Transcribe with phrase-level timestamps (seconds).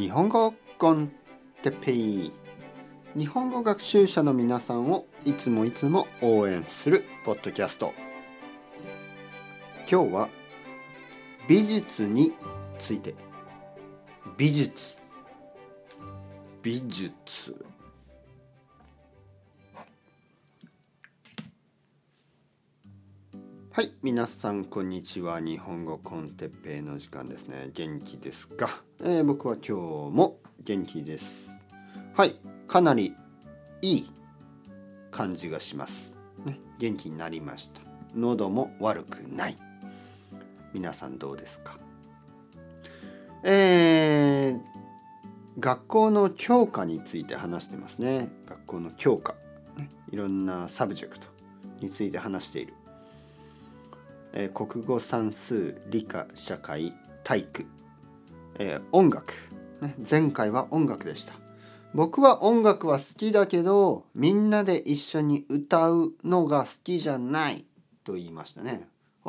[0.00, 1.12] 日本語コン
[1.62, 2.32] テペイ
[3.14, 7.92] 日本語学習者の皆さんをいつもいつも応援するポッドキャスト。
[9.80, 10.28] 今日は
[11.46, 12.32] 美術に
[12.78, 13.14] ついて。
[14.38, 15.02] 美術。
[16.62, 17.66] 美術。
[23.72, 25.38] はい皆さんこんにちは。
[25.38, 27.70] 日本語コンテッペイの時間ですね。
[27.72, 29.72] 元気ですか、えー、僕は今日
[30.12, 31.64] も元気です。
[32.16, 32.34] はい
[32.66, 33.14] かなり
[33.80, 34.10] いい
[35.12, 36.16] 感じがします。
[36.44, 37.80] ね元気になりました。
[38.12, 39.56] 喉も悪くない。
[40.74, 41.78] 皆さんどうですか？
[43.44, 44.60] えー、
[45.60, 48.32] 学校の教科について話してますね。
[48.46, 49.36] 学校の教科、
[50.10, 51.28] いろんな subject
[51.80, 52.74] について話している。
[54.40, 56.94] えー、国語算数理科社会
[57.24, 57.66] 体育、
[58.58, 59.34] えー、音楽、
[59.82, 61.34] ね、前回は音楽でした。
[61.92, 67.66] 僕は音楽は好きだけどみんなで一緒に歌うのが好きじゃない
[68.02, 68.88] と言いましたね。
[69.26, 69.28] あ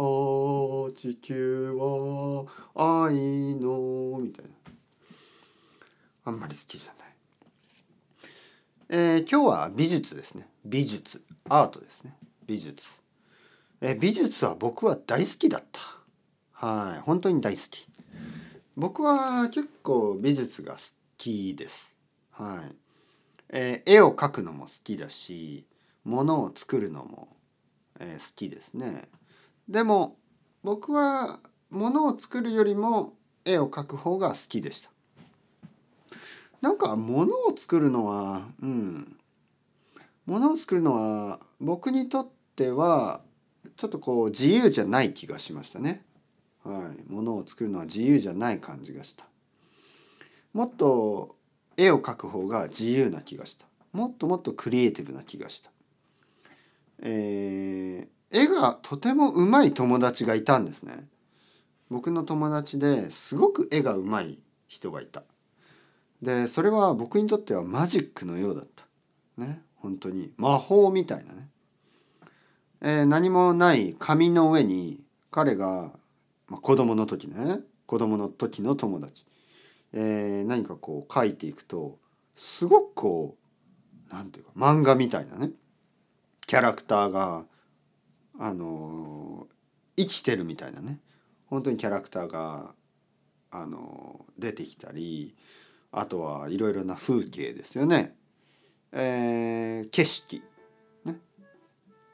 [0.96, 4.52] 地球は愛のみたいな。
[6.24, 7.16] あんまり好きじゃない。
[8.88, 10.48] えー、今日は美術ですね。
[10.64, 11.22] 美術。
[11.50, 12.16] アートですね。
[12.46, 13.02] 美術。
[13.84, 15.82] え美術は僕は大好きだった。
[16.52, 17.88] はい本当に大好き。
[18.78, 20.80] 僕は結構美術が好
[21.18, 21.98] きです。
[22.30, 22.76] はい、
[23.50, 25.66] えー、絵を描くのも好きだし
[26.04, 27.36] 物を作るのも、
[28.00, 29.10] えー、好きですね。
[29.68, 30.16] でも
[30.64, 31.40] 僕は
[31.72, 33.14] 物を作るよりも
[33.46, 34.92] 絵を描く方が好きでした。
[36.62, 39.18] なんか物を作るのはうん。
[40.28, 43.22] 物を作るのは僕にとっては
[43.76, 46.04] ちょっとこう自由じゃない気がしましたね。
[46.64, 49.26] はい、ものを作るのは自由じゃない感じがした。
[50.54, 51.36] もっと
[51.78, 53.66] 絵を描く方が自由な気がした。
[53.94, 55.72] もっともっとクリエイティブな気がした。
[57.02, 61.08] えー、絵がとてもうまい友達がいたんですね。
[61.90, 65.24] 僕の友達ですごく絵がうまい人がいた。
[66.22, 68.86] でそれは僕にとってはマジックのようだった。
[69.38, 71.50] ね本当に魔法みたいなね。
[72.82, 75.92] えー、何もない紙の上に彼が、
[76.48, 77.60] まあ、子供の時ね。
[77.86, 79.26] 子供の時の友達、
[79.92, 81.98] えー、何かこう書いていくと
[82.38, 83.36] すごくこ
[84.10, 85.52] う何て言うか漫画みたいなね。
[86.48, 87.44] キャラクターが
[88.40, 91.00] あのー、生きてるみたいなね。
[91.48, 92.74] 本当にキャラクターが
[93.52, 95.36] あの、出てきたり
[95.92, 98.16] あとはいろいろな風景ですよね、
[98.94, 100.42] えー、景色。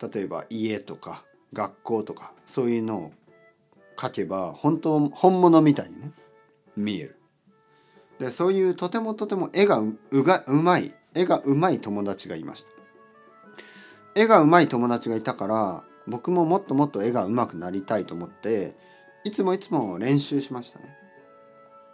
[0.01, 3.11] 例えば家とか学校とかそういうのを
[3.99, 6.11] 書けば本当本物みたいにね
[6.75, 7.19] 見える。
[8.19, 9.79] でそういうとてもとても絵が
[10.11, 12.69] うがうまい絵がうまい友達がいました。
[14.15, 18.75] 絵がうまい友達がいたから僕ももっともっと絵がうまくなりたいと思って
[19.23, 20.95] いつもいつも練習しましたね。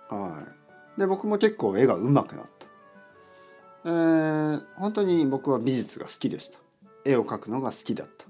[0.10, 0.44] は
[0.98, 1.00] い。
[1.00, 2.68] で僕も結構絵がうまくなった。
[3.86, 6.63] えー、本当に僕は美術が好きでした。
[7.06, 8.26] 絵を描くのが好きだった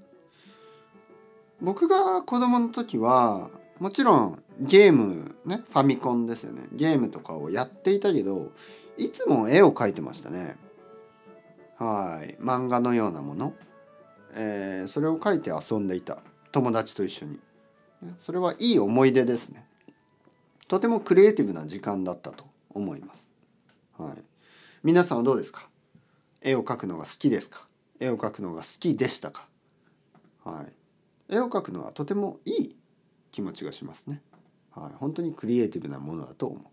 [1.62, 6.64] 僕が子供の時はもちろんゲームねファミコンですよね。
[6.74, 8.52] ゲームとかをやっていたけど
[8.98, 10.56] いつも絵を描いてましたね。
[11.78, 12.38] はい。
[12.40, 13.54] 漫画のようなもの、
[14.36, 16.20] えー、それを描いて遊んでいた。
[16.52, 17.40] 友達と一緒に。
[18.20, 19.66] それはいい思い出ですね。
[20.68, 23.30] とてもクリエイティブな時間だったと思います。
[23.98, 24.24] はい。
[24.84, 25.68] 皆さんはどうですか？
[26.42, 27.66] 絵を描くのが好きですか？
[28.04, 29.48] 絵を描くのが好きでしたか？
[30.44, 30.64] は
[31.30, 31.34] い。
[31.34, 32.76] 絵を描くのはとてもいい
[33.32, 34.22] 気持ちがしますね。
[34.72, 34.92] はい。
[35.00, 36.64] 本当にクリエイティブなものだと思う。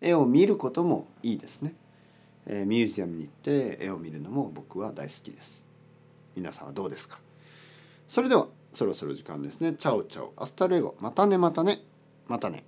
[0.00, 1.76] 絵を見ることもいいですね、
[2.46, 5.64] えー、ミュージアムに行って絵を見るのも僕は大好きです。
[6.34, 7.20] 皆さんはどうですか？
[8.08, 9.74] それではそろそろ時間ですね。
[9.74, 10.32] ciao ciao。
[10.36, 10.96] hasta luego。
[10.98, 11.78] またねまたね。
[12.26, 12.64] またね。